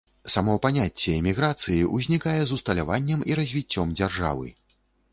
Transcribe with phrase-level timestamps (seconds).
[0.35, 4.47] Само паняцце эміграцыі ўзнікае з усталяваннем і развіццём дзяржавы.